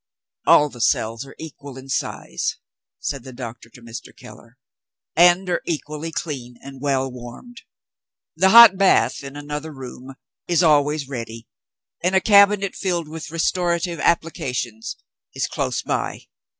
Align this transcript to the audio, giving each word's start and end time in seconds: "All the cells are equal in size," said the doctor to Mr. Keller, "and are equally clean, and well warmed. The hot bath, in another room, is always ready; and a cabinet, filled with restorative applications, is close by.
"All 0.47 0.67
the 0.69 0.81
cells 0.81 1.27
are 1.27 1.35
equal 1.37 1.77
in 1.77 1.87
size," 1.87 2.57
said 2.99 3.21
the 3.23 3.31
doctor 3.31 3.69
to 3.69 3.83
Mr. 3.83 4.11
Keller, 4.17 4.57
"and 5.15 5.47
are 5.47 5.61
equally 5.67 6.11
clean, 6.11 6.57
and 6.63 6.81
well 6.81 7.11
warmed. 7.11 7.61
The 8.35 8.49
hot 8.49 8.77
bath, 8.79 9.23
in 9.23 9.35
another 9.35 9.71
room, 9.71 10.15
is 10.47 10.63
always 10.63 11.07
ready; 11.07 11.47
and 12.01 12.15
a 12.15 12.19
cabinet, 12.19 12.73
filled 12.75 13.07
with 13.07 13.29
restorative 13.29 13.99
applications, 13.99 14.95
is 15.35 15.45
close 15.45 15.83
by. 15.83 16.21